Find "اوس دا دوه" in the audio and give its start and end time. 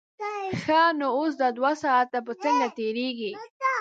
1.17-1.71